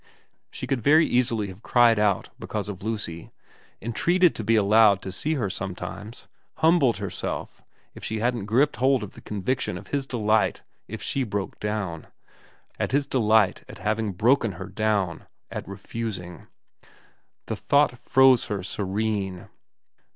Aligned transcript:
She 0.49 0.65
could 0.65 0.81
very 0.81 1.05
easily 1.05 1.49
have 1.49 1.61
cried 1.61 1.99
out 1.99 2.29
because 2.39 2.69
of 2.69 2.81
Lucy, 2.81 3.31
entreated 3.83 4.33
to 4.33 4.43
be 4.43 4.55
allowed 4.55 4.99
to 5.03 5.11
see 5.11 5.35
her 5.35 5.47
sometimes, 5.47 6.27
humbled 6.55 6.97
herself, 6.97 7.61
if 7.93 8.03
she 8.03 8.17
hadn't 8.17 8.47
gripped 8.47 8.77
hold 8.77 9.03
of 9.03 9.13
the 9.13 9.21
conviction 9.21 9.77
of 9.77 9.89
his 9.89 10.07
delight 10.07 10.63
if 10.87 11.03
she 11.03 11.23
broke 11.23 11.59
down, 11.59 12.07
of 12.79 12.89
his 12.89 13.05
delight 13.05 13.63
at 13.69 13.77
having 13.77 14.11
broken 14.13 14.53
her 14.53 14.69
down, 14.69 15.27
at 15.51 15.67
refusing. 15.67 16.47
The 17.45 17.55
thought 17.55 17.99
froze 17.99 18.45
her 18.47 18.63
serene. 18.63 19.49